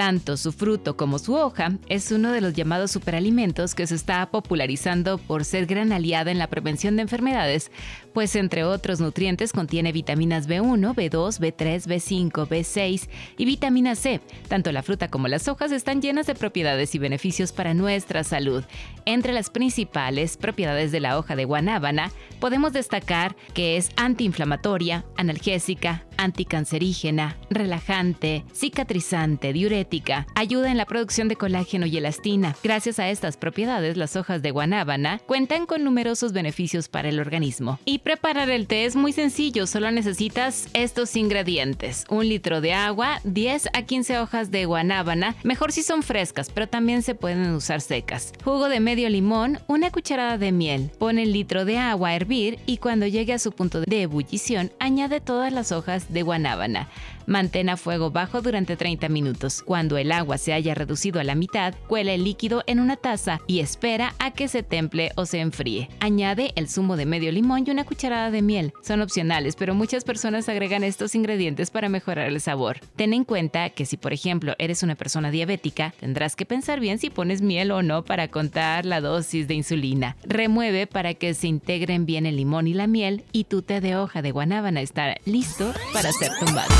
Tanto 0.00 0.38
su 0.38 0.52
fruto 0.52 0.96
como 0.96 1.18
su 1.18 1.34
hoja 1.34 1.72
es 1.90 2.10
uno 2.10 2.32
de 2.32 2.40
los 2.40 2.54
llamados 2.54 2.90
superalimentos 2.90 3.74
que 3.74 3.86
se 3.86 3.94
está 3.94 4.30
popularizando 4.30 5.18
por 5.18 5.44
ser 5.44 5.66
gran 5.66 5.92
aliada 5.92 6.30
en 6.30 6.38
la 6.38 6.46
prevención 6.46 6.96
de 6.96 7.02
enfermedades, 7.02 7.70
pues 8.14 8.34
entre 8.34 8.64
otros 8.64 8.98
nutrientes 9.00 9.52
contiene 9.52 9.92
vitaminas 9.92 10.48
B1, 10.48 10.94
B2, 10.94 11.38
B3, 11.38 11.86
B5, 11.86 12.48
B6 12.48 13.10
y 13.36 13.44
vitamina 13.44 13.94
C. 13.94 14.22
Tanto 14.48 14.72
la 14.72 14.82
fruta 14.82 15.08
como 15.08 15.28
las 15.28 15.48
hojas 15.48 15.70
están 15.70 16.00
llenas 16.00 16.26
de 16.26 16.34
propiedades 16.34 16.94
y 16.94 16.98
beneficios 16.98 17.52
para 17.52 17.74
nuestra 17.74 18.24
salud. 18.24 18.64
Entre 19.04 19.34
las 19.34 19.50
principales 19.50 20.38
propiedades 20.38 20.92
de 20.92 21.00
la 21.00 21.18
hoja 21.18 21.36
de 21.36 21.44
guanábana 21.44 22.10
podemos 22.40 22.72
destacar 22.72 23.36
que 23.52 23.76
es 23.76 23.90
antiinflamatoria, 23.96 25.04
analgésica, 25.18 26.06
anticancerígena, 26.22 27.36
relajante, 27.48 28.44
cicatrizante, 28.52 29.52
diurética, 29.52 30.26
ayuda 30.34 30.70
en 30.70 30.76
la 30.76 30.86
producción 30.86 31.28
de 31.28 31.36
colágeno 31.36 31.86
y 31.86 31.96
elastina. 31.96 32.54
Gracias 32.62 32.98
a 32.98 33.10
estas 33.10 33.36
propiedades, 33.36 33.96
las 33.96 34.16
hojas 34.16 34.42
de 34.42 34.50
guanábana 34.50 35.20
cuentan 35.26 35.66
con 35.66 35.84
numerosos 35.84 36.32
beneficios 36.32 36.88
para 36.88 37.08
el 37.08 37.20
organismo. 37.20 37.78
Y 37.84 38.00
preparar 38.00 38.50
el 38.50 38.66
té 38.66 38.84
es 38.84 38.96
muy 38.96 39.12
sencillo, 39.12 39.66
solo 39.66 39.90
necesitas 39.90 40.68
estos 40.74 41.16
ingredientes. 41.16 42.04
Un 42.08 42.28
litro 42.28 42.60
de 42.60 42.74
agua, 42.74 43.20
10 43.24 43.70
a 43.72 43.82
15 43.82 44.18
hojas 44.18 44.50
de 44.50 44.66
guanábana, 44.66 45.36
mejor 45.42 45.72
si 45.72 45.82
son 45.82 46.02
frescas, 46.02 46.50
pero 46.52 46.68
también 46.68 47.02
se 47.02 47.14
pueden 47.14 47.50
usar 47.54 47.80
secas. 47.80 48.32
Jugo 48.44 48.68
de 48.68 48.80
medio 48.80 49.08
limón, 49.08 49.58
una 49.66 49.90
cucharada 49.90 50.38
de 50.38 50.52
miel. 50.52 50.90
Pone 50.98 51.22
el 51.22 51.32
litro 51.32 51.64
de 51.64 51.78
agua 51.78 52.10
a 52.10 52.14
hervir 52.14 52.58
y 52.66 52.76
cuando 52.76 53.06
llegue 53.06 53.32
a 53.32 53.38
su 53.38 53.52
punto 53.52 53.80
de 53.80 54.02
ebullición, 54.02 54.70
añade 54.78 55.20
todas 55.20 55.52
las 55.52 55.72
hojas 55.72 56.09
de 56.10 56.22
guanábana. 56.22 56.88
Mantén 57.26 57.68
a 57.68 57.76
fuego 57.76 58.10
bajo 58.10 58.40
durante 58.42 58.76
30 58.76 59.08
minutos. 59.08 59.62
Cuando 59.62 59.98
el 59.98 60.12
agua 60.12 60.38
se 60.38 60.52
haya 60.52 60.74
reducido 60.74 61.20
a 61.20 61.24
la 61.24 61.34
mitad, 61.34 61.74
cuela 61.86 62.12
el 62.12 62.24
líquido 62.24 62.62
en 62.66 62.80
una 62.80 62.96
taza 62.96 63.40
y 63.46 63.60
espera 63.60 64.14
a 64.18 64.32
que 64.32 64.48
se 64.48 64.62
temple 64.62 65.12
o 65.16 65.26
se 65.26 65.40
enfríe. 65.40 65.88
Añade 66.00 66.52
el 66.56 66.68
zumo 66.68 66.96
de 66.96 67.06
medio 67.06 67.32
limón 67.32 67.64
y 67.66 67.70
una 67.70 67.84
cucharada 67.84 68.30
de 68.30 68.42
miel. 68.42 68.72
Son 68.82 69.00
opcionales, 69.00 69.56
pero 69.56 69.74
muchas 69.74 70.04
personas 70.04 70.48
agregan 70.48 70.84
estos 70.84 71.14
ingredientes 71.14 71.70
para 71.70 71.88
mejorar 71.88 72.28
el 72.28 72.40
sabor. 72.40 72.80
Ten 72.96 73.12
en 73.12 73.24
cuenta 73.24 73.70
que 73.70 73.86
si 73.86 73.96
por 73.96 74.12
ejemplo 74.12 74.54
eres 74.58 74.82
una 74.82 74.94
persona 74.94 75.30
diabética, 75.30 75.94
tendrás 76.00 76.36
que 76.36 76.46
pensar 76.46 76.80
bien 76.80 76.98
si 76.98 77.10
pones 77.10 77.42
miel 77.42 77.70
o 77.70 77.82
no 77.82 78.04
para 78.04 78.28
contar 78.28 78.86
la 78.86 79.00
dosis 79.00 79.46
de 79.48 79.54
insulina. 79.54 80.16
Remueve 80.24 80.86
para 80.86 81.14
que 81.14 81.34
se 81.34 81.48
integren 81.48 82.06
bien 82.06 82.26
el 82.26 82.36
limón 82.36 82.66
y 82.66 82.74
la 82.74 82.86
miel 82.86 83.24
y 83.32 83.44
tu 83.44 83.62
té 83.62 83.80
de 83.80 83.96
hoja 83.96 84.22
de 84.22 84.32
guanábana 84.32 84.80
estará 84.80 85.16
listo 85.24 85.72
para 85.92 86.12
ser 86.12 86.30
tumbado. 86.38 86.70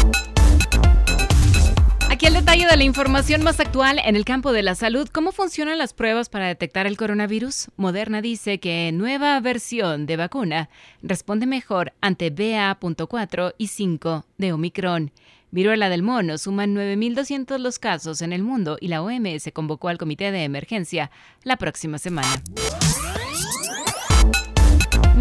Detalle 2.40 2.66
de 2.66 2.76
la 2.78 2.84
información 2.84 3.42
más 3.42 3.60
actual 3.60 4.00
en 4.02 4.16
el 4.16 4.24
campo 4.24 4.54
de 4.54 4.62
la 4.62 4.74
salud. 4.74 5.06
¿Cómo 5.12 5.30
funcionan 5.30 5.76
las 5.76 5.92
pruebas 5.92 6.30
para 6.30 6.46
detectar 6.46 6.86
el 6.86 6.96
coronavirus? 6.96 7.68
Moderna 7.76 8.22
dice 8.22 8.58
que 8.58 8.90
nueva 8.94 9.38
versión 9.40 10.06
de 10.06 10.16
vacuna 10.16 10.70
responde 11.02 11.44
mejor 11.44 11.92
ante 12.00 12.30
BA.4 12.30 13.54
y 13.58 13.66
5 13.66 14.24
de 14.38 14.54
Omicron. 14.54 15.12
Viruela 15.50 15.90
del 15.90 16.02
mono 16.02 16.38
suman 16.38 16.74
9.200 16.74 17.58
los 17.58 17.78
casos 17.78 18.22
en 18.22 18.32
el 18.32 18.42
mundo 18.42 18.78
y 18.80 18.88
la 18.88 19.02
OMS 19.02 19.50
convocó 19.52 19.88
al 19.88 19.98
comité 19.98 20.32
de 20.32 20.42
emergencia 20.42 21.10
la 21.44 21.58
próxima 21.58 21.98
semana. 21.98 22.42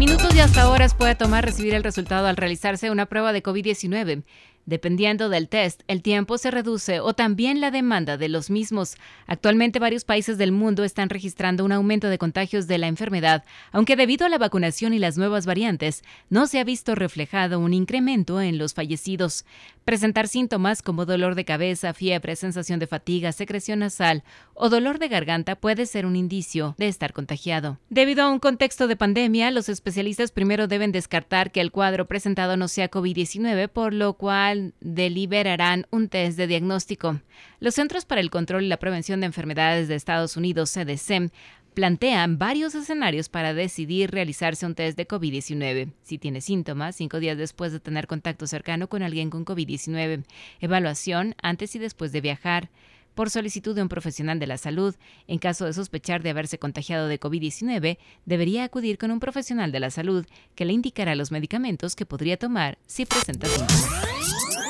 Minutos 0.00 0.34
y 0.34 0.40
hasta 0.40 0.70
horas 0.70 0.94
puede 0.94 1.14
tomar 1.14 1.44
recibir 1.44 1.74
el 1.74 1.84
resultado 1.84 2.26
al 2.26 2.38
realizarse 2.38 2.90
una 2.90 3.04
prueba 3.04 3.34
de 3.34 3.42
COVID-19. 3.42 4.22
Dependiendo 4.66 5.28
del 5.28 5.48
test, 5.48 5.82
el 5.88 6.02
tiempo 6.02 6.38
se 6.38 6.50
reduce 6.50 7.00
o 7.00 7.14
también 7.14 7.60
la 7.60 7.70
demanda 7.70 8.16
de 8.16 8.28
los 8.28 8.50
mismos. 8.50 8.96
Actualmente 9.26 9.78
varios 9.78 10.04
países 10.04 10.38
del 10.38 10.52
mundo 10.52 10.84
están 10.84 11.08
registrando 11.08 11.64
un 11.64 11.72
aumento 11.72 12.08
de 12.08 12.18
contagios 12.18 12.66
de 12.66 12.78
la 12.78 12.86
enfermedad, 12.86 13.44
aunque 13.72 13.96
debido 13.96 14.26
a 14.26 14.28
la 14.28 14.38
vacunación 14.38 14.94
y 14.94 14.98
las 14.98 15.18
nuevas 15.18 15.46
variantes, 15.46 16.02
no 16.28 16.46
se 16.46 16.60
ha 16.60 16.64
visto 16.64 16.94
reflejado 16.94 17.58
un 17.58 17.74
incremento 17.74 18.40
en 18.40 18.58
los 18.58 18.74
fallecidos. 18.74 19.44
Presentar 19.84 20.28
síntomas 20.28 20.82
como 20.82 21.06
dolor 21.06 21.34
de 21.34 21.44
cabeza, 21.44 21.94
fiebre, 21.94 22.36
sensación 22.36 22.78
de 22.78 22.86
fatiga, 22.86 23.32
secreción 23.32 23.80
nasal 23.80 24.22
o 24.54 24.68
dolor 24.68 24.98
de 24.98 25.08
garganta 25.08 25.56
puede 25.56 25.86
ser 25.86 26.06
un 26.06 26.16
indicio 26.16 26.74
de 26.78 26.88
estar 26.88 27.12
contagiado. 27.12 27.78
Debido 27.88 28.22
a 28.22 28.30
un 28.30 28.38
contexto 28.38 28.88
de 28.88 28.96
pandemia, 28.96 29.50
los 29.50 29.68
especialistas 29.68 30.32
primero 30.32 30.68
deben 30.68 30.92
descartar 30.92 31.50
que 31.50 31.60
el 31.60 31.72
cuadro 31.72 32.06
presentado 32.06 32.56
no 32.56 32.68
sea 32.68 32.90
COVID-19, 32.90 33.68
por 33.68 33.94
lo 33.94 34.14
cual 34.14 34.49
deliberarán 34.80 35.86
un 35.90 36.08
test 36.08 36.36
de 36.36 36.46
diagnóstico. 36.46 37.20
Los 37.58 37.74
Centros 37.74 38.04
para 38.04 38.20
el 38.20 38.30
Control 38.30 38.64
y 38.64 38.68
la 38.68 38.78
Prevención 38.78 39.20
de 39.20 39.26
Enfermedades 39.26 39.88
de 39.88 39.94
Estados 39.94 40.36
Unidos, 40.36 40.72
CDC, 40.72 41.30
plantean 41.74 42.38
varios 42.38 42.74
escenarios 42.74 43.28
para 43.28 43.54
decidir 43.54 44.10
realizarse 44.10 44.66
un 44.66 44.74
test 44.74 44.96
de 44.96 45.06
COVID-19. 45.06 45.92
Si 46.02 46.18
tiene 46.18 46.40
síntomas, 46.40 46.96
cinco 46.96 47.20
días 47.20 47.38
después 47.38 47.72
de 47.72 47.80
tener 47.80 48.06
contacto 48.06 48.46
cercano 48.46 48.88
con 48.88 49.02
alguien 49.02 49.30
con 49.30 49.44
COVID-19. 49.44 50.24
Evaluación 50.60 51.34
antes 51.42 51.74
y 51.76 51.78
después 51.78 52.12
de 52.12 52.20
viajar 52.20 52.70
por 53.14 53.30
solicitud 53.30 53.74
de 53.74 53.82
un 53.82 53.88
profesional 53.88 54.38
de 54.38 54.46
la 54.46 54.58
salud. 54.58 54.94
En 55.26 55.38
caso 55.38 55.64
de 55.64 55.72
sospechar 55.72 56.22
de 56.22 56.30
haberse 56.30 56.58
contagiado 56.58 57.08
de 57.08 57.20
COVID-19, 57.20 57.98
debería 58.24 58.64
acudir 58.64 58.98
con 58.98 59.10
un 59.10 59.20
profesional 59.20 59.72
de 59.72 59.80
la 59.80 59.90
salud 59.90 60.26
que 60.54 60.64
le 60.64 60.72
indicará 60.72 61.14
los 61.14 61.30
medicamentos 61.30 61.96
que 61.96 62.06
podría 62.06 62.36
tomar 62.36 62.78
si 62.86 63.06
presenta 63.06 63.46
síntomas. 63.46 64.69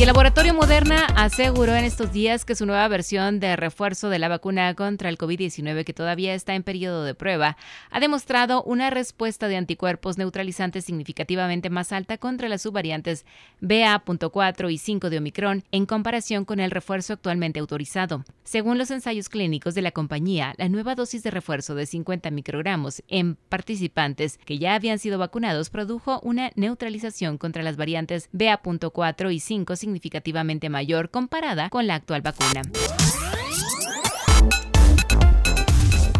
Y 0.00 0.02
el 0.04 0.06
laboratorio 0.06 0.54
Moderna 0.54 1.04
aseguró 1.14 1.76
en 1.76 1.84
estos 1.84 2.10
días 2.10 2.46
que 2.46 2.54
su 2.54 2.64
nueva 2.64 2.88
versión 2.88 3.38
de 3.38 3.54
refuerzo 3.54 4.08
de 4.08 4.18
la 4.18 4.28
vacuna 4.28 4.74
contra 4.74 5.10
el 5.10 5.18
COVID-19, 5.18 5.84
que 5.84 5.92
todavía 5.92 6.32
está 6.32 6.54
en 6.54 6.62
periodo 6.62 7.04
de 7.04 7.14
prueba, 7.14 7.58
ha 7.90 8.00
demostrado 8.00 8.62
una 8.62 8.88
respuesta 8.88 9.46
de 9.46 9.58
anticuerpos 9.58 10.16
neutralizantes 10.16 10.86
significativamente 10.86 11.68
más 11.68 11.92
alta 11.92 12.16
contra 12.16 12.48
las 12.48 12.62
subvariantes 12.62 13.26
BA.4 13.60 14.72
y 14.72 14.78
5 14.78 15.10
de 15.10 15.18
Omicron 15.18 15.64
en 15.70 15.84
comparación 15.84 16.46
con 16.46 16.60
el 16.60 16.70
refuerzo 16.70 17.12
actualmente 17.12 17.60
autorizado. 17.60 18.24
Según 18.42 18.78
los 18.78 18.90
ensayos 18.90 19.28
clínicos 19.28 19.74
de 19.74 19.82
la 19.82 19.92
compañía, 19.92 20.54
la 20.56 20.70
nueva 20.70 20.94
dosis 20.94 21.22
de 21.24 21.30
refuerzo 21.30 21.74
de 21.74 21.84
50 21.84 22.30
microgramos 22.30 23.02
en 23.08 23.36
participantes 23.50 24.38
que 24.46 24.58
ya 24.58 24.76
habían 24.76 24.98
sido 24.98 25.18
vacunados 25.18 25.68
produjo 25.68 26.20
una 26.22 26.52
neutralización 26.54 27.36
contra 27.36 27.62
las 27.62 27.76
variantes 27.76 28.30
BA.4 28.32 29.34
y 29.34 29.40
5 29.40 29.76
significativamente 29.90 30.68
mayor 30.68 31.10
comparada 31.10 31.68
con 31.68 31.86
la 31.86 31.96
actual 31.96 32.22
vacuna. 32.22 32.62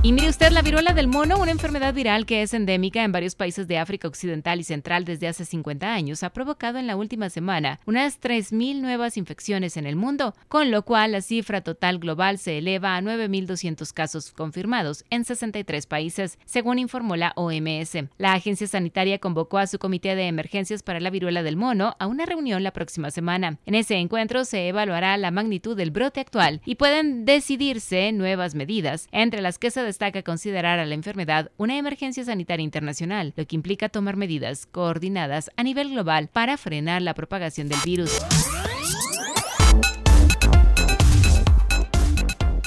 Y 0.02 0.12
mire 0.12 0.30
usted, 0.30 0.50
la 0.50 0.62
viruela 0.62 0.94
del 0.94 1.08
mono, 1.08 1.38
una 1.38 1.50
enfermedad 1.50 1.92
viral 1.92 2.24
que 2.24 2.40
es 2.40 2.54
endémica 2.54 3.04
en 3.04 3.12
varios 3.12 3.34
países 3.34 3.68
de 3.68 3.76
África 3.76 4.08
Occidental 4.08 4.58
y 4.58 4.64
Central 4.64 5.04
desde 5.04 5.28
hace 5.28 5.44
50 5.44 5.92
años, 5.92 6.22
ha 6.22 6.30
provocado 6.30 6.78
en 6.78 6.86
la 6.86 6.96
última 6.96 7.28
semana 7.28 7.80
unas 7.84 8.18
3.000 8.18 8.80
nuevas 8.80 9.18
infecciones 9.18 9.76
en 9.76 9.84
el 9.84 9.96
mundo, 9.96 10.34
con 10.48 10.70
lo 10.70 10.86
cual 10.86 11.12
la 11.12 11.20
cifra 11.20 11.60
total 11.60 11.98
global 11.98 12.38
se 12.38 12.56
eleva 12.56 12.96
a 12.96 13.02
9.200 13.02 13.92
casos 13.92 14.32
confirmados 14.32 15.04
en 15.10 15.26
63 15.26 15.84
países, 15.84 16.38
según 16.46 16.78
informó 16.78 17.16
la 17.16 17.34
OMS. 17.36 18.06
La 18.16 18.32
agencia 18.32 18.66
sanitaria 18.66 19.18
convocó 19.18 19.58
a 19.58 19.66
su 19.66 19.78
comité 19.78 20.16
de 20.16 20.28
emergencias 20.28 20.82
para 20.82 21.00
la 21.00 21.10
viruela 21.10 21.42
del 21.42 21.58
mono 21.58 21.94
a 21.98 22.06
una 22.06 22.24
reunión 22.24 22.62
la 22.62 22.72
próxima 22.72 23.10
semana. 23.10 23.58
En 23.66 23.74
ese 23.74 23.96
encuentro 23.96 24.46
se 24.46 24.66
evaluará 24.66 25.18
la 25.18 25.30
magnitud 25.30 25.76
del 25.76 25.90
brote 25.90 26.20
actual 26.20 26.62
y 26.64 26.76
pueden 26.76 27.26
decidirse 27.26 28.12
nuevas 28.12 28.54
medidas, 28.54 29.06
entre 29.12 29.42
las 29.42 29.58
que 29.58 29.70
se 29.70 29.89
destaca 29.90 30.22
considerar 30.22 30.78
a 30.78 30.86
la 30.86 30.94
enfermedad 30.94 31.50
una 31.56 31.76
emergencia 31.76 32.24
sanitaria 32.24 32.62
internacional, 32.62 33.34
lo 33.36 33.44
que 33.44 33.56
implica 33.56 33.88
tomar 33.88 34.14
medidas 34.14 34.66
coordinadas 34.66 35.50
a 35.56 35.64
nivel 35.64 35.90
global 35.90 36.28
para 36.28 36.56
frenar 36.56 37.02
la 37.02 37.14
propagación 37.14 37.68
del 37.68 37.80
virus. 37.84 38.16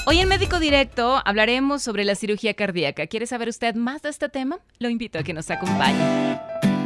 Hoy 0.06 0.18
en 0.18 0.28
Médico 0.28 0.60
Directo 0.60 1.22
hablaremos 1.24 1.82
sobre 1.82 2.04
la 2.04 2.14
cirugía 2.14 2.52
cardíaca. 2.52 3.06
¿Quiere 3.06 3.26
saber 3.26 3.48
usted 3.48 3.74
más 3.74 4.02
de 4.02 4.10
este 4.10 4.28
tema? 4.28 4.58
Lo 4.78 4.90
invito 4.90 5.18
a 5.18 5.22
que 5.22 5.32
nos 5.32 5.50
acompañe. 5.50 6.38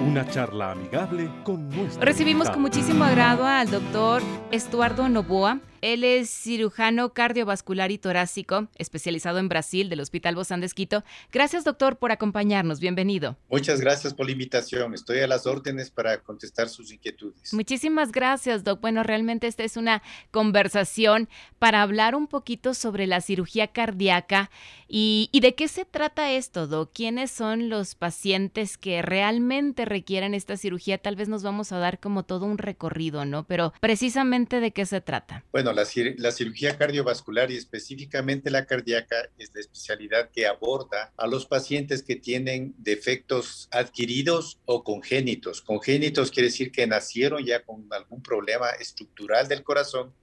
Una 0.06 0.25
charla 0.31 0.70
amigable 0.70 1.29
con 1.43 1.69
nuestro 1.69 2.00
Recibimos 2.00 2.49
con 2.49 2.62
muchísimo 2.62 3.02
agrado 3.02 3.44
al 3.44 3.69
doctor 3.69 4.23
Estuardo 4.52 5.08
Novoa, 5.08 5.58
Él 5.80 6.04
es 6.04 6.30
cirujano 6.30 7.12
cardiovascular 7.12 7.90
y 7.90 7.98
torácico, 7.98 8.69
especializado 8.76 9.38
en 9.38 9.48
Brasil 9.48 9.88
del 9.88 10.00
Hospital 10.00 10.34
Bozán 10.34 10.60
de 10.60 10.66
Esquito. 10.66 11.04
Gracias, 11.32 11.64
doctor, 11.64 11.98
por 11.98 12.12
acompañarnos. 12.12 12.80
Bienvenido. 12.80 13.36
Muchas 13.48 13.80
gracias 13.80 14.14
por 14.14 14.26
la 14.26 14.32
invitación. 14.32 14.94
Estoy 14.94 15.20
a 15.20 15.26
las 15.26 15.46
órdenes 15.46 15.90
para 15.90 16.20
contestar 16.22 16.69
sus 16.69 16.92
inquietudes. 16.92 17.52
Muchísimas 17.52 18.12
gracias, 18.12 18.64
doc. 18.64 18.80
Bueno, 18.80 19.02
realmente 19.02 19.46
esta 19.46 19.64
es 19.64 19.76
una 19.76 20.02
conversación 20.30 21.28
para 21.58 21.82
hablar 21.82 22.14
un 22.14 22.26
poquito 22.26 22.75
sobre 22.75 23.06
la 23.06 23.20
cirugía 23.20 23.69
cardíaca 23.69 24.50
y, 24.88 25.28
y 25.32 25.40
de 25.40 25.54
qué 25.54 25.69
se 25.69 25.84
trata 25.84 26.32
esto, 26.32 26.66
doc. 26.66 26.90
¿Quiénes 26.92 27.30
son 27.30 27.69
los 27.69 27.94
pacientes 27.94 28.78
que 28.78 29.02
realmente 29.02 29.84
requieren 29.84 30.34
esta 30.34 30.56
cirugía? 30.56 30.98
Tal 30.98 31.16
vez 31.16 31.28
nos 31.28 31.42
vamos 31.42 31.72
a 31.72 31.78
dar 31.78 32.00
como 32.00 32.25
todo 32.25 32.46
un 32.46 32.58
recorrido, 32.58 33.25
¿no? 33.25 33.44
Pero 33.44 33.72
precisamente 33.80 34.60
de 34.60 34.72
qué 34.72 34.86
se 34.86 35.00
trata. 35.00 35.44
Bueno, 35.52 35.68
la, 35.73 35.87
la 36.17 36.32
cirugía 36.32 36.76
cardiovascular 36.76 37.50
y 37.50 37.56
específicamente 37.56 38.50
la 38.50 38.67
cardíaca 38.67 39.31
es 39.38 39.50
la 39.55 39.61
especialidad 39.61 40.31
que 40.31 40.47
aborda 40.47 41.12
a 41.17 41.26
los 41.26 41.47
pacientes 41.47 42.03
que 42.03 42.17
tienen 42.17 42.75
defectos 42.79 43.69
adquiridos 43.70 44.59
o 44.65 44.85
congénitos. 44.85 45.62
Congénitos 45.62 46.31
quiere 46.31 46.49
decir 46.49 46.73
que 46.73 46.87
nacieron 46.87 47.44
ya 47.44 47.65
con 47.65 47.87
algún 47.91 48.23
problema 48.23 48.70
estructural 48.70 49.49
del 49.49 49.62
corazón 49.62 50.15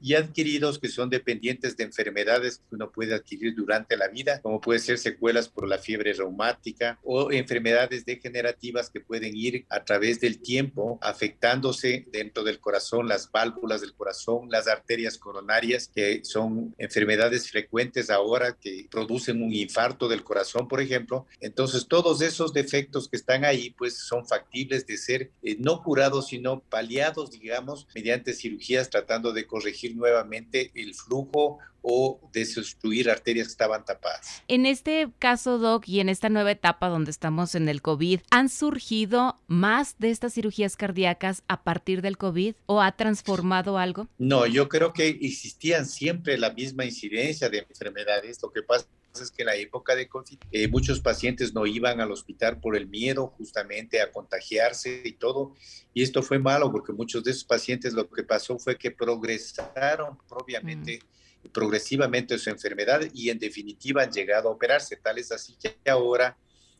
y 0.00 0.14
adquiridos 0.14 0.78
que 0.78 0.88
son 0.88 1.10
dependientes 1.10 1.76
de 1.76 1.84
enfermedades 1.84 2.58
que 2.58 2.74
uno 2.74 2.90
puede 2.90 3.14
adquirir 3.14 3.54
durante 3.54 3.96
la 3.96 4.08
vida, 4.08 4.40
como 4.40 4.60
puede 4.60 4.80
ser 4.80 4.98
secuelas 4.98 5.48
por 5.48 5.68
la 5.68 5.78
fiebre 5.78 6.12
reumática 6.12 6.98
o 7.02 7.30
enfermedades 7.32 8.04
degenerativas 8.04 8.90
que 8.90 9.00
pueden 9.00 9.36
ir 9.36 9.66
a 9.68 9.84
través 9.84 10.20
del 10.20 10.40
tiempo 10.40 10.98
afectándose 11.02 12.06
dentro 12.12 12.44
del 12.44 12.60
corazón, 12.60 13.08
las 13.08 13.30
válvulas 13.30 13.80
del 13.80 13.94
corazón, 13.94 14.48
las 14.50 14.68
arterias 14.68 15.18
coronarias, 15.18 15.90
que 15.94 16.24
son 16.24 16.74
enfermedades 16.78 17.50
frecuentes 17.50 18.10
ahora 18.10 18.56
que 18.60 18.86
producen 18.90 19.42
un 19.42 19.52
infarto 19.52 20.08
del 20.08 20.24
corazón, 20.24 20.68
por 20.68 20.80
ejemplo. 20.80 21.26
Entonces, 21.40 21.86
todos 21.86 22.22
esos 22.22 22.52
defectos 22.52 23.08
que 23.08 23.16
están 23.16 23.44
ahí, 23.44 23.70
pues 23.70 23.98
son 23.98 24.26
factibles 24.26 24.86
de 24.86 24.96
ser 24.96 25.30
eh, 25.42 25.56
no 25.58 25.82
curados, 25.82 26.28
sino 26.28 26.60
paliados, 26.60 27.30
digamos, 27.30 27.86
mediante 27.94 28.32
cirugías 28.32 28.90
tratando 28.90 29.32
de 29.32 29.46
corregir 29.46 29.89
nuevamente 29.94 30.70
el 30.74 30.94
flujo 30.94 31.58
o 31.82 32.20
desobstruir 32.32 33.10
arterias 33.10 33.46
que 33.46 33.52
estaban 33.52 33.84
tapadas. 33.84 34.42
En 34.48 34.66
este 34.66 35.08
caso, 35.18 35.58
Doc, 35.58 35.88
y 35.88 36.00
en 36.00 36.08
esta 36.08 36.28
nueva 36.28 36.50
etapa 36.50 36.88
donde 36.88 37.10
estamos 37.10 37.54
en 37.54 37.68
el 37.68 37.82
COVID, 37.82 38.20
¿han 38.30 38.48
surgido 38.48 39.40
más 39.46 39.96
de 39.98 40.10
estas 40.10 40.34
cirugías 40.34 40.76
cardíacas 40.76 41.42
a 41.48 41.62
partir 41.62 42.02
del 42.02 42.18
COVID 42.18 42.54
o 42.66 42.82
ha 42.82 42.92
transformado 42.92 43.78
algo? 43.78 44.08
No, 44.18 44.46
yo 44.46 44.68
creo 44.68 44.92
que 44.92 45.08
existían 45.08 45.86
siempre 45.86 46.38
la 46.38 46.50
misma 46.50 46.84
incidencia 46.84 47.48
de 47.48 47.66
enfermedades. 47.68 48.42
Lo 48.42 48.52
que 48.52 48.62
pasa 48.62 48.86
es 49.14 49.30
que 49.30 49.42
en 49.42 49.46
la 49.46 49.56
época 49.56 49.96
de 49.96 50.08
COVID 50.08 50.38
eh, 50.52 50.68
muchos 50.68 51.00
pacientes 51.00 51.52
no 51.52 51.66
iban 51.66 52.00
al 52.00 52.12
hospital 52.12 52.60
por 52.60 52.76
el 52.76 52.86
miedo 52.86 53.28
justamente 53.36 54.00
a 54.00 54.12
contagiarse 54.12 55.02
y 55.04 55.12
todo. 55.12 55.54
Y 55.92 56.02
esto 56.02 56.22
fue 56.22 56.38
malo 56.38 56.70
porque 56.70 56.92
muchos 56.92 57.24
de 57.24 57.32
esos 57.32 57.44
pacientes 57.44 57.92
lo 57.92 58.08
que 58.08 58.22
pasó 58.22 58.58
fue 58.58 58.76
que 58.76 58.90
progresaron 58.90 60.18
propiamente. 60.28 60.98
Mm 60.98 61.20
progresivamente 61.52 62.38
su 62.38 62.50
enfermedad 62.50 63.00
y 63.14 63.30
en 63.30 63.38
definitiva 63.38 64.02
han 64.02 64.12
llegado 64.12 64.48
a 64.48 64.52
operarse. 64.52 64.96
Tal 64.96 65.18
es 65.18 65.32
así 65.32 65.56
que 65.60 65.74
ahora 65.90 66.36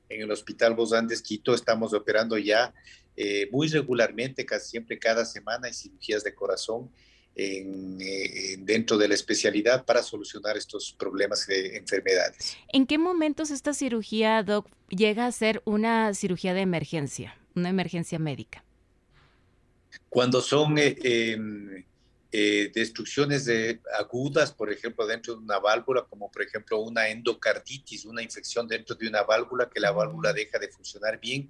en 0.09 0.23
el 0.23 0.31
Hospital 0.31 0.75
Bozán 0.75 1.07
de 1.07 1.15
Esquito 1.15 1.55
estamos 1.55 1.95
operando 1.95 2.37
ya 2.37 2.75
eh, 3.17 3.49
muy 3.51 3.69
regularmente, 3.69 4.45
casi 4.45 4.71
siempre 4.71 4.99
cada 4.99 5.25
semana, 5.25 5.69
en 5.69 5.75
cirugías 5.75 6.25
de 6.25 6.35
corazón 6.35 6.91
eh, 7.37 8.57
dentro 8.59 8.99
de 8.99 9.09
la 9.09 9.15
especialidad 9.15 9.85
para 9.85 10.03
solucionar 10.03 10.57
estos 10.57 10.93
problemas 10.93 11.47
de 11.47 11.77
enfermedades. 11.77 12.57
¿En 12.73 12.87
qué 12.87 12.99
momentos 12.99 13.51
esta 13.51 13.73
cirugía, 13.73 14.43
Doc, 14.43 14.69
llega 14.89 15.27
a 15.27 15.33
ser 15.33 15.63
una 15.65 16.13
cirugía 16.13 16.55
de 16.55 16.61
emergencia, 16.61 17.39
una 17.55 17.69
emergencia 17.69 18.19
médica? 18.19 18.65
Cuando 20.09 20.41
son 20.41 20.77
eh, 20.79 20.97
em, 21.03 21.85
eh, 22.33 22.71
destrucciones 22.75 23.45
de, 23.45 23.81
agudas, 23.99 24.53
por 24.53 24.71
ejemplo, 24.71 25.07
dentro 25.07 25.35
de 25.35 25.41
una 25.41 25.59
válvula, 25.61 26.05
como 26.11 26.31
por 26.31 26.43
ejemplo 26.43 26.81
una 26.81 27.09
endocarditis, 27.09 28.05
una 28.05 28.23
infección 28.23 28.69
dentro 28.69 28.97
de 28.97 29.09
una 29.09 29.23
válvula, 29.23 29.71
que 29.73 29.81
la 29.81 29.93
válvula 29.93 30.33
deja 30.33 30.59
de 30.59 30.69
funcionar 30.69 31.19
bien. 31.21 31.49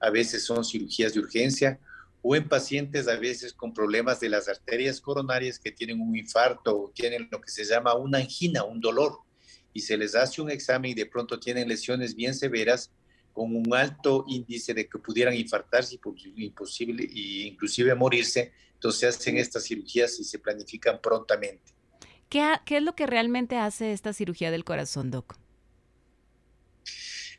A 0.00 0.10
veces 0.10 0.44
son 0.44 0.64
cirugías 0.64 1.14
de 1.14 1.20
urgencia 1.20 1.78
o 2.22 2.36
en 2.36 2.48
pacientes 2.48 3.08
a 3.08 3.16
veces 3.16 3.52
con 3.52 3.72
problemas 3.72 4.20
de 4.20 4.28
las 4.28 4.48
arterias 4.48 5.00
coronarias 5.00 5.58
que 5.58 5.72
tienen 5.72 6.00
un 6.00 6.16
infarto 6.16 6.78
o 6.78 6.90
tienen 6.90 7.28
lo 7.30 7.40
que 7.40 7.50
se 7.50 7.64
llama 7.64 7.94
una 7.94 8.18
angina, 8.18 8.64
un 8.64 8.80
dolor, 8.80 9.20
y 9.72 9.80
se 9.80 9.96
les 9.96 10.14
hace 10.14 10.42
un 10.42 10.50
examen 10.50 10.90
y 10.90 10.94
de 10.94 11.06
pronto 11.06 11.38
tienen 11.38 11.68
lesiones 11.68 12.14
bien 12.14 12.34
severas 12.34 12.90
con 13.32 13.54
un 13.54 13.72
alto 13.74 14.24
índice 14.28 14.74
de 14.74 14.88
que 14.88 14.98
pudieran 14.98 15.34
infartarse 15.34 15.98
y 16.16 16.44
imposible 16.44 17.04
e 17.04 17.46
inclusive 17.46 17.94
morirse, 17.94 18.52
entonces 18.74 19.00
se 19.00 19.06
hacen 19.06 19.36
estas 19.36 19.64
cirugías 19.64 20.18
y 20.18 20.24
se 20.24 20.38
planifican 20.38 21.00
prontamente. 21.00 21.72
¿Qué, 22.28 22.54
¿Qué, 22.64 22.78
es 22.78 22.82
lo 22.82 22.94
que 22.94 23.06
realmente 23.06 23.56
hace 23.56 23.92
esta 23.92 24.12
cirugía 24.12 24.50
del 24.50 24.64
corazón, 24.64 25.10
Doc? 25.10 25.36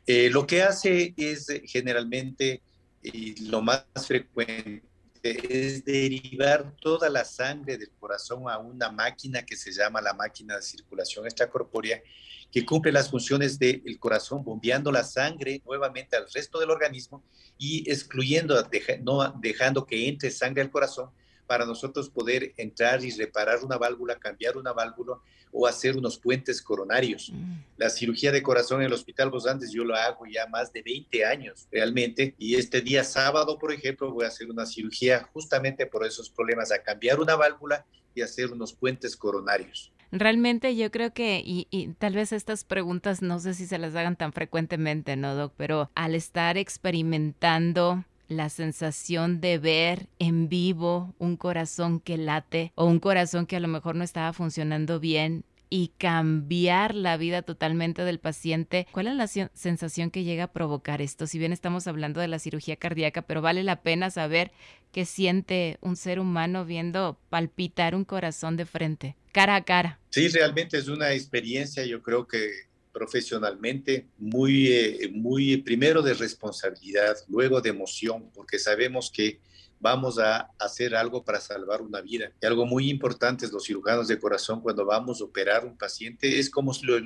Eh, 0.06 0.30
lo 0.30 0.46
que 0.46 0.62
hace 0.62 1.14
es 1.16 1.48
eh, 1.48 1.62
generalmente, 1.64 2.62
y 3.02 3.48
lo 3.48 3.60
más 3.62 3.84
frecuente, 4.06 4.82
es 5.22 5.84
derivar 5.84 6.74
toda 6.80 7.08
la 7.08 7.24
sangre 7.24 7.76
del 7.78 7.90
corazón 7.90 8.48
a 8.48 8.58
una 8.58 8.90
máquina 8.90 9.44
que 9.44 9.56
se 9.56 9.72
llama 9.72 10.00
la 10.00 10.14
máquina 10.14 10.56
de 10.56 10.62
circulación 10.62 11.26
extracorpórea 11.26 12.02
que 12.50 12.66
cumple 12.66 12.92
las 12.92 13.08
funciones 13.08 13.58
del 13.58 13.98
corazón, 13.98 14.44
bombeando 14.44 14.90
la 14.92 15.04
sangre 15.04 15.62
nuevamente 15.64 16.16
al 16.16 16.26
resto 16.32 16.58
del 16.58 16.70
organismo 16.70 17.24
y 17.56 17.88
excluyendo, 17.90 18.68
no 19.02 19.32
dejando 19.40 19.86
que 19.86 20.08
entre 20.08 20.30
sangre 20.30 20.62
al 20.62 20.70
corazón 20.70 21.10
para 21.46 21.66
nosotros 21.66 22.08
poder 22.08 22.52
entrar 22.56 23.04
y 23.04 23.10
reparar 23.10 23.64
una 23.64 23.76
válvula, 23.76 24.18
cambiar 24.18 24.56
una 24.56 24.72
válvula 24.72 25.18
o 25.52 25.66
hacer 25.66 25.96
unos 25.96 26.18
puentes 26.18 26.62
coronarios. 26.62 27.30
Mm. 27.32 27.58
La 27.76 27.90
cirugía 27.90 28.32
de 28.32 28.42
corazón 28.42 28.80
en 28.80 28.86
el 28.86 28.92
Hospital 28.92 29.30
Bosantes 29.30 29.70
yo 29.70 29.84
lo 29.84 29.94
hago 29.94 30.24
ya 30.26 30.46
más 30.46 30.72
de 30.72 30.82
20 30.82 31.24
años 31.26 31.68
realmente 31.70 32.34
y 32.38 32.56
este 32.56 32.80
día 32.80 33.04
sábado, 33.04 33.58
por 33.58 33.72
ejemplo, 33.72 34.10
voy 34.12 34.24
a 34.24 34.28
hacer 34.28 34.50
una 34.50 34.66
cirugía 34.66 35.28
justamente 35.32 35.86
por 35.86 36.06
esos 36.06 36.30
problemas, 36.30 36.72
a 36.72 36.82
cambiar 36.82 37.20
una 37.20 37.36
válvula 37.36 37.84
y 38.14 38.22
hacer 38.22 38.50
unos 38.50 38.72
puentes 38.72 39.16
coronarios. 39.16 39.92
Realmente 40.10 40.76
yo 40.76 40.90
creo 40.90 41.14
que, 41.14 41.42
y, 41.42 41.94
tal 41.98 42.14
vez 42.14 42.32
estas 42.32 42.64
preguntas 42.64 43.22
no 43.22 43.38
sé 43.38 43.54
si 43.54 43.66
se 43.66 43.78
las 43.78 43.94
hagan 43.94 44.16
tan 44.16 44.34
frecuentemente, 44.34 45.16
¿no, 45.16 45.34
Doc? 45.34 45.54
Pero 45.56 45.90
al 45.94 46.14
estar 46.14 46.58
experimentando 46.58 48.04
la 48.32 48.48
sensación 48.48 49.40
de 49.40 49.58
ver 49.58 50.08
en 50.18 50.48
vivo 50.48 51.14
un 51.18 51.36
corazón 51.36 52.00
que 52.00 52.16
late 52.16 52.72
o 52.74 52.86
un 52.86 52.98
corazón 52.98 53.46
que 53.46 53.56
a 53.56 53.60
lo 53.60 53.68
mejor 53.68 53.94
no 53.94 54.04
estaba 54.04 54.32
funcionando 54.32 55.00
bien 55.00 55.44
y 55.74 55.88
cambiar 55.96 56.94
la 56.94 57.16
vida 57.16 57.40
totalmente 57.40 58.04
del 58.04 58.18
paciente. 58.18 58.86
¿Cuál 58.92 59.06
es 59.06 59.14
la 59.14 59.26
sensación 59.26 60.10
que 60.10 60.22
llega 60.22 60.44
a 60.44 60.52
provocar 60.52 61.00
esto? 61.00 61.26
Si 61.26 61.38
bien 61.38 61.50
estamos 61.50 61.86
hablando 61.86 62.20
de 62.20 62.28
la 62.28 62.38
cirugía 62.38 62.76
cardíaca, 62.76 63.22
pero 63.22 63.40
vale 63.40 63.62
la 63.62 63.80
pena 63.80 64.10
saber 64.10 64.52
qué 64.92 65.06
siente 65.06 65.78
un 65.80 65.96
ser 65.96 66.20
humano 66.20 66.66
viendo 66.66 67.18
palpitar 67.30 67.94
un 67.94 68.04
corazón 68.04 68.58
de 68.58 68.66
frente, 68.66 69.16
cara 69.32 69.56
a 69.56 69.64
cara. 69.64 69.98
Sí, 70.10 70.28
realmente 70.28 70.76
es 70.76 70.88
una 70.88 71.14
experiencia, 71.14 71.86
yo 71.86 72.02
creo 72.02 72.28
que 72.28 72.50
profesionalmente 72.92 74.08
muy, 74.18 74.68
eh, 74.68 75.10
muy 75.12 75.56
primero 75.58 76.02
de 76.02 76.14
responsabilidad, 76.14 77.16
luego 77.28 77.60
de 77.60 77.70
emoción, 77.70 78.30
porque 78.34 78.58
sabemos 78.58 79.10
que 79.10 79.40
vamos 79.82 80.20
a 80.20 80.48
hacer 80.60 80.94
algo 80.94 81.24
para 81.24 81.40
salvar 81.40 81.82
una 81.82 82.00
vida. 82.00 82.30
Y 82.40 82.46
algo 82.46 82.64
muy 82.64 82.88
importante 82.88 83.44
es 83.44 83.52
los 83.52 83.64
cirujanos 83.64 84.06
de 84.06 84.18
corazón 84.18 84.60
cuando 84.60 84.86
vamos 84.86 85.20
a 85.20 85.24
operar 85.24 85.64
un 85.66 85.76
paciente, 85.76 86.38
es 86.38 86.48
como 86.48 86.72
si 86.72 86.86
lo, 86.86 86.98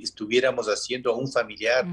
estuviéramos 0.00 0.66
haciendo 0.66 1.12
a 1.12 1.16
un 1.16 1.30
familiar 1.30 1.86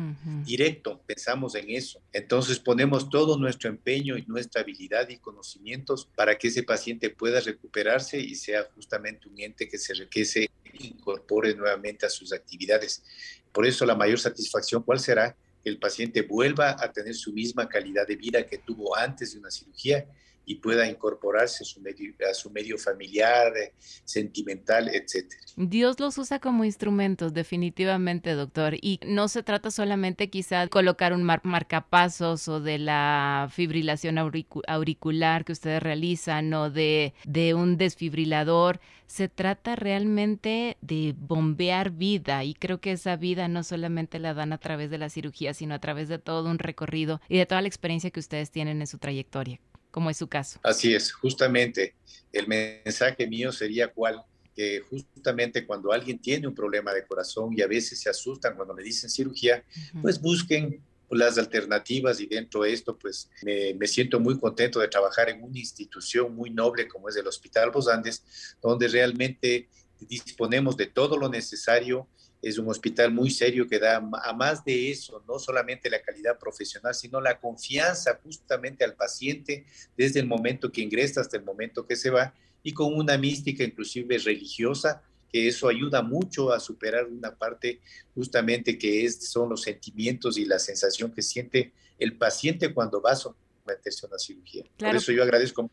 directo, 0.44 1.00
pensamos 1.06 1.54
en 1.54 1.70
eso. 1.70 2.02
Entonces 2.12 2.60
ponemos 2.60 3.10
todo 3.10 3.38
nuestro 3.38 3.70
empeño 3.70 4.18
y 4.18 4.26
nuestra 4.26 4.62
habilidad 4.62 5.08
y 5.10 5.18
conocimientos 5.18 6.10
para 6.16 6.36
que 6.36 6.48
ese 6.48 6.64
paciente 6.64 7.12
pueda 7.12 7.40
recuperarse 7.40 8.20
y 8.20 8.34
sea 8.34 8.68
justamente 8.74 9.30
un 9.30 9.40
ente 9.40 9.70
que 9.70 9.78
se, 9.78 9.94
que 10.10 10.26
se 10.26 10.50
incorpore 10.80 11.54
nuevamente 11.54 12.08
a 12.08 12.10
sus 12.10 12.34
actividades. 12.34 13.04
Por 13.52 13.68
eso 13.68 13.86
la 13.86 13.96
mayor 13.96 14.20
satisfacción, 14.20 14.82
¿cuál 14.82 15.00
será? 15.00 15.36
El 15.64 15.78
paciente 15.78 16.22
vuelva 16.22 16.76
a 16.80 16.92
tener 16.92 17.14
su 17.16 17.34
misma 17.34 17.68
calidad 17.68 18.08
de 18.08 18.16
vida 18.16 18.46
que 18.46 18.60
tuvo 18.60 18.96
antes 18.96 19.34
de 19.34 19.40
una 19.40 19.52
cirugía 19.52 20.08
y 20.50 20.56
pueda 20.56 20.90
incorporarse 20.90 21.64
a 21.64 22.34
su 22.34 22.50
medio, 22.50 22.80
familiar, 22.80 23.56
eh, 23.56 23.74
sentimental, 24.04 24.90
etc. 24.90 25.32
Dios 25.56 26.00
los 26.00 26.18
usa 26.18 26.40
como 26.40 26.66
instrumentos, 26.66 27.36
definitivamente, 27.36 28.34
doctor. 28.34 28.74
Y 28.82 29.00
no 29.06 29.28
se 29.28 29.44
trata 29.44 29.70
solamente 29.70 30.32
quizá 30.32 30.62
de 30.62 30.70
colocar 30.70 31.14
un 31.14 31.22
marcapasos 31.24 32.48
o 32.48 32.60
de 32.60 32.80
la 32.80 33.48
fibrilación 33.52 34.18
auricular 34.18 35.46
que 35.46 35.52
ustedes 35.52 35.84
realizan 35.84 36.52
o 36.56 36.72
de, 36.72 37.14
de 37.26 37.54
un 37.54 37.78
desfibrilador. 37.78 38.80
Se 39.06 39.30
trata 39.30 39.76
realmente 39.76 40.78
de 40.82 41.14
bombear 41.16 41.92
vida 41.92 42.44
y 42.44 42.56
creo 42.56 42.82
que 42.82 42.94
esa 42.94 43.18
vida 43.18 43.48
no 43.48 43.62
solamente 43.62 44.18
la 44.18 44.34
dan 44.34 44.52
a 44.52 44.58
través 44.58 44.90
de 44.90 44.98
la 44.98 45.10
cirugía, 45.10 45.54
sino 45.54 45.76
a 45.76 45.80
través 45.80 46.08
de 46.08 46.18
todo 46.18 46.50
un 46.50 46.58
recorrido 46.58 47.22
y 47.30 47.38
de 47.38 47.46
toda 47.46 47.62
la 47.62 47.68
experiencia 47.68 48.10
que 48.10 48.20
ustedes 48.20 48.50
tienen 48.50 48.82
en 48.82 48.88
su 48.88 48.98
trayectoria 48.98 49.60
como 49.92 50.10
es 50.10 50.18
su 50.18 50.28
caso. 50.28 50.60
Así 50.64 50.94
es, 50.94 51.12
justamente 51.12 51.96
el 52.32 52.48
mensaje 52.48 53.28
mío 53.28 53.52
sería 53.52 53.92
cuál, 53.92 54.24
que 54.56 54.82
justamente 54.82 55.66
cuando 55.66 55.92
alguien 55.92 56.20
tiene 56.20 56.48
un 56.48 56.56
problema 56.56 56.94
de 56.94 57.06
corazón 57.06 57.54
y 57.56 57.62
a 57.62 57.68
veces 57.68 58.00
se 58.00 58.10
asustan 58.10 58.56
cuando 58.56 58.74
me 58.74 58.84
dicen 58.84 59.10
cirugía, 59.10 59.64
pues 60.02 60.20
busquen 60.22 60.82
las 61.12 61.38
alternativas 61.40 62.20
y 62.20 62.28
dentro 62.28 62.62
de 62.62 62.74
esto 62.74 62.98
pues 62.98 63.30
me, 63.42 63.74
me, 63.74 63.88
siento 63.88 64.20
muy 64.20 64.40
contento 64.40 64.80
de 64.80 64.88
trabajar 64.88 65.30
en 65.30 65.44
una 65.44 65.58
institución 65.58 66.36
muy 66.36 66.52
noble 66.52 66.88
como 66.88 67.10
es 67.10 67.16
el 67.16 67.26
Hospital 67.26 67.72
Los 67.74 67.88
Andes, 67.88 68.24
donde 68.62 68.88
realmente 68.88 69.70
disponemos 70.00 70.78
de 70.78 70.86
todo 70.86 71.18
lo 71.18 71.30
necesario 71.30 72.08
es 72.42 72.58
un 72.58 72.70
hospital 72.70 73.12
muy 73.12 73.30
serio 73.32 73.68
que 73.68 73.80
da 73.80 73.98
a 73.98 74.34
más 74.34 74.64
de 74.64 74.92
eso, 74.92 75.24
no 75.28 75.40
solamente 75.40 75.90
la 75.90 76.02
calidad 76.02 76.38
profesional, 76.40 76.96
sino 76.96 77.20
la 77.20 77.40
confianza 77.40 78.20
justamente 78.24 78.86
al 78.86 78.96
paciente 78.96 79.66
desde 79.98 80.22
el 80.22 80.28
momento 80.28 80.72
que 80.72 80.82
ingresa 80.82 81.22
hasta 81.22 81.38
el 81.38 81.44
momento 81.44 81.86
que 81.86 81.96
se 81.96 82.10
va 82.10 82.34
y 82.64 82.74
con 82.74 82.94
una 82.94 83.18
mística 83.18 83.64
inclusive 83.64 84.18
religiosa, 84.20 85.02
que 85.32 85.48
eso 85.48 85.68
ayuda 85.68 86.02
mucho 86.02 86.52
a 86.52 86.60
superar 86.60 87.06
una 87.06 87.36
parte 87.36 87.82
justamente 88.16 88.78
que 88.78 89.06
es, 89.06 89.30
son 89.30 89.50
los 89.50 89.62
sentimientos 89.62 90.38
y 90.38 90.46
la 90.46 90.60
sensación 90.60 91.12
que 91.12 91.22
siente 91.22 91.74
el 92.00 92.18
paciente 92.18 92.74
cuando 92.74 93.02
va 93.02 93.12
a 93.12 93.16
someterse 93.16 94.06
a 94.06 94.10
una 94.10 94.18
cirugía. 94.18 94.64
Por 94.78 94.96
eso 94.96 95.12
yo 95.12 95.24
agradezco 95.24 95.70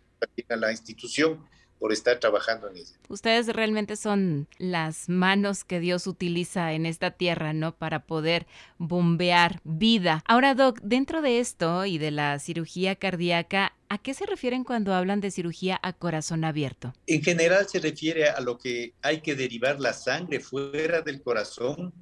a 0.48 0.56
la 0.56 0.72
institución 0.72 1.44
por 1.78 1.92
estar 1.92 2.18
trabajando 2.18 2.68
en 2.68 2.78
ella. 2.78 2.92
Ustedes 3.08 3.48
realmente 3.48 3.96
son 3.96 4.48
las 4.58 5.08
manos 5.08 5.64
que 5.64 5.80
Dios 5.80 6.06
utiliza 6.06 6.72
en 6.72 6.86
esta 6.86 7.10
tierra, 7.10 7.52
¿no? 7.52 7.74
Para 7.74 8.00
poder 8.00 8.46
bombear 8.78 9.60
vida. 9.64 10.22
Ahora, 10.26 10.54
Doc, 10.54 10.80
dentro 10.82 11.22
de 11.22 11.40
esto 11.40 11.84
y 11.84 11.98
de 11.98 12.10
la 12.10 12.38
cirugía 12.38 12.96
cardíaca, 12.96 13.72
¿A 13.88 13.98
qué 13.98 14.14
se 14.14 14.26
refieren 14.26 14.64
cuando 14.64 14.92
hablan 14.92 15.20
de 15.20 15.30
cirugía 15.30 15.78
a 15.80 15.92
corazón 15.92 16.44
abierto? 16.44 16.92
En 17.06 17.22
general 17.22 17.68
se 17.68 17.78
refiere 17.78 18.28
a 18.28 18.40
lo 18.40 18.58
que 18.58 18.94
hay 19.00 19.20
que 19.20 19.36
derivar 19.36 19.78
la 19.78 19.92
sangre 19.92 20.40
fuera 20.40 21.02
del 21.02 21.22
corazón 21.22 21.92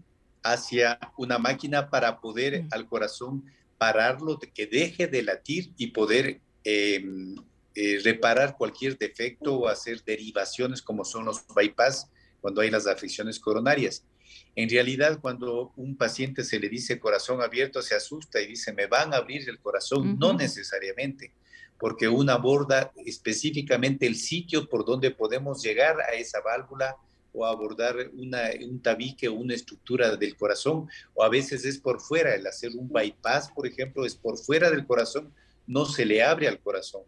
hacia 0.42 0.98
una 1.18 1.38
máquina 1.38 1.90
para 1.90 2.20
poder 2.20 2.62
mm. 2.62 2.68
al 2.70 2.86
corazón 2.86 3.44
pararlo, 3.76 4.38
que 4.38 4.66
deje 4.66 5.08
de 5.08 5.22
latir 5.22 5.72
y 5.76 5.88
poder 5.88 6.40
em, 6.64 7.34
eh, 7.74 8.00
reparar 8.04 8.56
cualquier 8.56 8.96
defecto 8.96 9.56
o 9.56 9.68
hacer 9.68 10.02
derivaciones 10.04 10.80
como 10.80 11.04
son 11.04 11.24
los 11.24 11.44
bypass 11.54 12.08
cuando 12.40 12.60
hay 12.60 12.70
las 12.70 12.86
afecciones 12.86 13.40
coronarias. 13.40 14.04
En 14.56 14.68
realidad, 14.68 15.18
cuando 15.20 15.72
un 15.76 15.96
paciente 15.96 16.44
se 16.44 16.60
le 16.60 16.68
dice 16.68 17.00
corazón 17.00 17.42
abierto, 17.42 17.82
se 17.82 17.94
asusta 17.94 18.40
y 18.40 18.46
dice, 18.46 18.72
me 18.72 18.86
van 18.86 19.12
a 19.12 19.16
abrir 19.16 19.48
el 19.48 19.58
corazón. 19.58 20.18
No 20.18 20.32
necesariamente, 20.32 21.32
porque 21.78 22.08
uno 22.08 22.32
aborda 22.32 22.92
específicamente 23.04 24.06
el 24.06 24.14
sitio 24.14 24.68
por 24.68 24.84
donde 24.84 25.10
podemos 25.10 25.62
llegar 25.62 26.00
a 26.00 26.14
esa 26.14 26.40
válvula 26.40 26.96
o 27.32 27.44
abordar 27.44 27.96
una, 28.14 28.50
un 28.64 28.80
tabique 28.80 29.28
o 29.28 29.34
una 29.34 29.54
estructura 29.54 30.14
del 30.16 30.36
corazón, 30.36 30.88
o 31.14 31.24
a 31.24 31.28
veces 31.28 31.64
es 31.64 31.78
por 31.78 32.00
fuera, 32.00 32.32
el 32.34 32.46
hacer 32.46 32.70
un 32.76 32.88
bypass, 32.88 33.50
por 33.50 33.66
ejemplo, 33.66 34.06
es 34.06 34.14
por 34.14 34.38
fuera 34.38 34.70
del 34.70 34.86
corazón, 34.86 35.32
no 35.66 35.84
se 35.84 36.06
le 36.06 36.22
abre 36.22 36.46
al 36.46 36.60
corazón. 36.60 37.02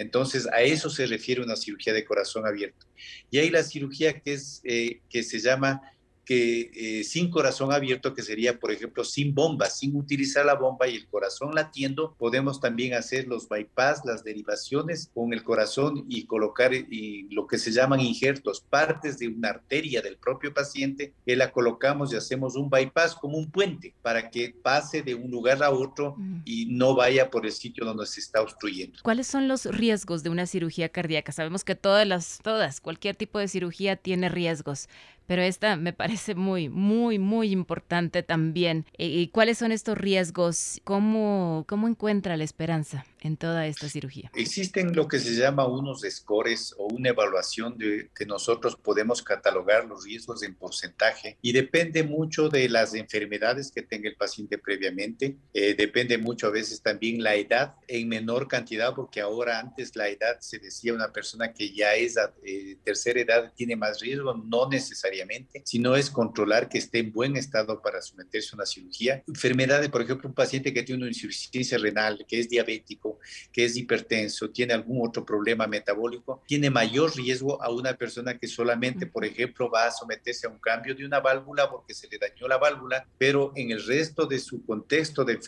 Entonces, 0.00 0.48
a 0.52 0.62
eso 0.62 0.88
se 0.88 1.06
refiere 1.06 1.42
una 1.42 1.56
cirugía 1.56 1.92
de 1.92 2.04
corazón 2.04 2.46
abierto. 2.46 2.86
Y 3.30 3.38
hay 3.38 3.50
la 3.50 3.62
cirugía 3.62 4.18
que, 4.18 4.32
es, 4.32 4.60
eh, 4.64 5.00
que 5.08 5.22
se 5.22 5.38
llama 5.38 5.82
que 6.30 6.70
eh, 6.76 7.02
sin 7.02 7.28
corazón 7.28 7.72
abierto, 7.72 8.14
que 8.14 8.22
sería, 8.22 8.60
por 8.60 8.70
ejemplo, 8.70 9.02
sin 9.02 9.34
bomba, 9.34 9.68
sin 9.68 9.96
utilizar 9.96 10.46
la 10.46 10.54
bomba 10.54 10.86
y 10.86 10.94
el 10.94 11.08
corazón 11.08 11.56
latiendo, 11.56 12.14
podemos 12.20 12.60
también 12.60 12.94
hacer 12.94 13.26
los 13.26 13.48
bypass, 13.48 14.02
las 14.04 14.22
derivaciones 14.22 15.10
con 15.12 15.32
el 15.32 15.42
corazón 15.42 16.04
y 16.08 16.26
colocar 16.26 16.72
y 16.72 17.26
lo 17.32 17.48
que 17.48 17.58
se 17.58 17.72
llaman 17.72 17.98
injertos, 17.98 18.60
partes 18.60 19.18
de 19.18 19.26
una 19.26 19.48
arteria 19.48 20.02
del 20.02 20.18
propio 20.18 20.54
paciente, 20.54 21.12
que 21.26 21.34
la 21.34 21.50
colocamos 21.50 22.12
y 22.12 22.16
hacemos 22.16 22.54
un 22.54 22.70
bypass 22.70 23.16
como 23.16 23.36
un 23.36 23.50
puente 23.50 23.92
para 24.00 24.30
que 24.30 24.54
pase 24.62 25.02
de 25.02 25.16
un 25.16 25.32
lugar 25.32 25.60
a 25.64 25.70
otro 25.70 26.14
y 26.44 26.66
no 26.66 26.94
vaya 26.94 27.28
por 27.28 27.44
el 27.44 27.50
sitio 27.50 27.84
donde 27.84 28.06
se 28.06 28.20
está 28.20 28.40
obstruyendo. 28.40 29.00
¿Cuáles 29.02 29.26
son 29.26 29.48
los 29.48 29.64
riesgos 29.64 30.22
de 30.22 30.30
una 30.30 30.46
cirugía 30.46 30.90
cardíaca? 30.90 31.32
Sabemos 31.32 31.64
que 31.64 31.74
todas 31.74 32.06
las, 32.06 32.38
todas, 32.44 32.80
cualquier 32.80 33.16
tipo 33.16 33.40
de 33.40 33.48
cirugía 33.48 33.96
tiene 33.96 34.28
riesgos, 34.28 34.88
pero 35.26 35.42
esta 35.42 35.76
me 35.76 35.92
parece 35.92 36.34
muy, 36.34 36.68
muy, 36.68 37.18
muy 37.18 37.50
importante 37.52 38.22
también. 38.22 38.84
¿Y 38.98 39.28
cuáles 39.28 39.58
son 39.58 39.72
estos 39.72 39.96
riesgos? 39.96 40.80
¿Cómo, 40.84 41.64
cómo 41.68 41.88
encuentra 41.88 42.36
la 42.36 42.44
esperanza? 42.44 43.04
En 43.22 43.36
toda 43.36 43.66
esta 43.66 43.88
cirugía? 43.88 44.30
Existen 44.34 44.94
lo 44.94 45.08
que 45.08 45.18
se 45.18 45.34
llama 45.34 45.66
unos 45.66 46.02
scores 46.08 46.74
o 46.78 46.86
una 46.86 47.10
evaluación 47.10 47.76
de 47.76 48.10
que 48.14 48.26
nosotros 48.26 48.76
podemos 48.76 49.22
catalogar 49.22 49.86
los 49.86 50.04
riesgos 50.04 50.42
en 50.42 50.54
porcentaje 50.54 51.38
y 51.42 51.52
depende 51.52 52.02
mucho 52.02 52.48
de 52.48 52.68
las 52.68 52.94
enfermedades 52.94 53.70
que 53.70 53.82
tenga 53.82 54.08
el 54.08 54.16
paciente 54.16 54.58
previamente. 54.58 55.36
Eh, 55.54 55.74
depende 55.74 56.18
mucho 56.18 56.46
a 56.46 56.50
veces 56.50 56.82
también 56.82 57.22
la 57.22 57.34
edad 57.34 57.74
en 57.88 58.08
menor 58.08 58.48
cantidad, 58.48 58.94
porque 58.94 59.20
ahora 59.20 59.58
antes 59.58 59.96
la 59.96 60.08
edad 60.08 60.38
se 60.40 60.58
decía 60.58 60.94
una 60.94 61.12
persona 61.12 61.52
que 61.52 61.72
ya 61.72 61.94
es 61.94 62.16
eh, 62.44 62.76
tercera 62.84 63.20
edad 63.20 63.52
tiene 63.54 63.76
más 63.76 64.00
riesgo, 64.00 64.34
no 64.34 64.68
necesariamente, 64.68 65.62
sino 65.64 65.96
es 65.96 66.10
controlar 66.10 66.68
que 66.68 66.78
esté 66.78 66.98
en 66.98 67.12
buen 67.12 67.36
estado 67.36 67.80
para 67.80 68.02
someterse 68.02 68.50
a 68.52 68.56
una 68.56 68.66
cirugía. 68.66 69.22
Enfermedades, 69.26 69.88
por 69.88 70.02
ejemplo, 70.02 70.28
un 70.28 70.34
paciente 70.34 70.72
que 70.72 70.82
tiene 70.82 71.02
una 71.02 71.10
insuficiencia 71.10 71.78
renal, 71.78 72.24
que 72.26 72.40
es 72.40 72.48
diabético, 72.48 73.09
que 73.52 73.64
es 73.64 73.76
hipertenso, 73.76 74.50
tiene 74.50 74.74
algún 74.74 75.06
otro 75.06 75.24
problema 75.24 75.66
metabólico, 75.66 76.42
tiene 76.46 76.70
mayor 76.70 77.14
riesgo 77.16 77.62
a 77.62 77.70
una 77.70 77.94
persona 77.94 78.38
que 78.38 78.46
solamente, 78.46 79.06
por 79.06 79.24
ejemplo, 79.24 79.70
va 79.70 79.86
a 79.86 79.90
someterse 79.90 80.46
a 80.46 80.50
un 80.50 80.58
cambio 80.58 80.94
de 80.94 81.04
una 81.04 81.20
válvula 81.20 81.70
porque 81.70 81.94
se 81.94 82.08
le 82.08 82.18
dañó 82.18 82.48
la 82.48 82.58
válvula, 82.58 83.06
pero 83.18 83.52
en 83.56 83.70
el 83.70 83.84
resto 83.84 84.26
de 84.26 84.38
su 84.38 84.64
contexto 84.64 85.24
de, 85.24 85.40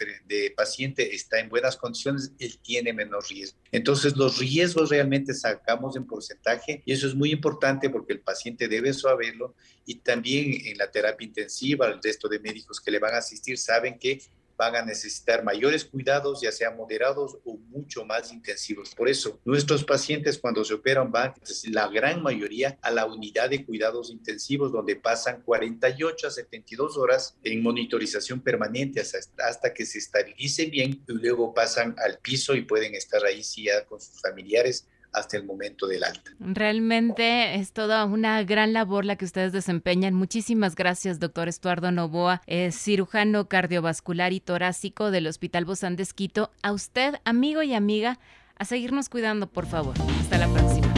paciente 0.57 1.14
está 1.14 1.38
en 1.38 1.49
buenas 1.49 1.76
condiciones, 1.76 2.33
él 2.38 2.59
tiene 2.62 2.92
menor 2.92 3.25
riesgo. 3.28 3.59
Entonces, 3.71 4.16
los 4.16 4.38
riesgos 4.38 4.90
realmente 4.90 5.35
sacamos 5.35 5.97
en 5.97 6.07
porcentaje 6.07 6.83
y 6.85 6.92
eso 6.92 7.07
es 7.07 7.14
muy 7.14 7.31
importante 7.31 7.90
porque 7.90 8.12
el 8.12 8.21
paciente 8.21 8.69
debe 8.69 8.92
saberlo 8.92 9.54
y 9.87 9.97
también 9.97 10.66
en 10.66 10.78
la 10.78 10.90
terapia 10.90 11.26
intensiva, 11.26 11.88
el 11.88 12.02
resto 12.02 12.28
de 12.28 12.38
médicos 12.38 12.81
que 12.81 12.90
le 12.90 12.99
van 12.99 13.14
a 13.14 13.19
asistir 13.19 13.59
saben 13.59 13.99
que 13.99 14.21
van 14.62 14.76
a 14.76 14.85
necesitar 14.85 15.42
mayores 15.42 15.85
cuidados, 15.85 16.40
ya 16.40 16.52
sean 16.52 16.76
moderados 16.76 17.37
o 17.45 17.57
mucho 17.57 18.04
más 18.04 18.33
intensivos. 18.33 18.95
Por 18.95 19.09
eso, 19.09 19.40
nuestros 19.45 19.83
pacientes 19.83 20.38
cuando 20.38 20.64
se 20.64 20.75
operan 20.75 21.11
van, 21.11 21.35
la 21.64 21.88
gran 21.88 22.23
mayoría, 22.23 22.78
a 22.81 22.92
la 22.92 23.07
unidad 23.07 23.50
de 23.50 23.64
cuidados 23.64 24.11
intensivos, 24.11 24.71
donde 24.71 24.95
pasan 24.95 25.42
48 25.42 26.28
a 26.28 26.31
72 26.31 26.97
horas 26.97 27.37
en 27.42 27.61
monitorización 27.61 28.40
permanente 28.40 29.00
hasta, 29.00 29.19
hasta 29.49 29.75
que 29.75 29.85
se 29.85 29.99
estabilice 29.99 30.66
bien 30.66 31.02
y 31.09 31.12
luego 31.12 31.52
pasan 31.52 31.97
al 31.99 32.19
piso 32.19 32.54
y 32.54 32.62
pueden 32.62 32.95
estar 32.95 33.25
ahí 33.25 33.42
sí 33.42 33.64
ya 33.64 33.85
con 33.85 34.00
sus 34.00 34.21
familiares 34.21 34.87
hasta 35.12 35.37
el 35.37 35.45
momento 35.45 35.87
del 35.87 36.04
alta. 36.04 36.31
Realmente 36.40 37.57
es 37.57 37.73
toda 37.73 38.04
una 38.04 38.42
gran 38.45 38.73
labor 38.73 39.04
la 39.04 39.16
que 39.16 39.25
ustedes 39.25 39.52
desempeñan. 39.52 40.14
Muchísimas 40.14 40.75
gracias, 40.75 41.21
doctor 41.21 41.49
Estuardo 41.49 41.90
Novoa, 41.92 42.42
es 42.47 42.76
cirujano 42.76 43.49
cardiovascular 43.49 44.33
y 44.33 44.40
torácico 44.40 45.11
del 45.11 45.26
Hospital 45.26 45.64
Bozán 45.64 45.97
de 45.97 46.02
Esquito. 46.02 46.50
A 46.62 46.73
usted, 46.73 47.16
amigo 47.25 47.62
y 47.62 47.75
amiga, 47.75 48.19
a 48.57 48.64
seguirnos 48.64 49.09
cuidando, 49.09 49.47
por 49.47 49.66
favor. 49.66 49.95
Hasta 50.21 50.38
la 50.38 50.49
próxima. 50.49 50.92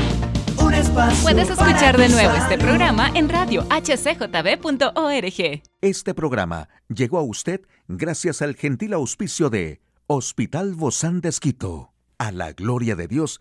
Puedes 1.22 1.50
escuchar 1.50 1.96
de 1.96 2.08
nuevo 2.08 2.34
este 2.34 2.58
programa 2.58 3.10
en 3.14 3.28
radio 3.28 3.62
hcjb.org. 3.64 5.62
Este 5.80 6.14
programa 6.14 6.68
llegó 6.88 7.18
a 7.18 7.22
usted 7.22 7.62
gracias 7.86 8.42
al 8.42 8.54
gentil 8.54 8.92
auspicio 8.92 9.50
de 9.50 9.80
Hospital 10.06 10.74
Bozán 10.74 11.20
de 11.20 11.28
Esquito. 11.28 11.92
A 12.18 12.32
la 12.32 12.52
gloria 12.52 12.96
de 12.96 13.08
Dios 13.08 13.40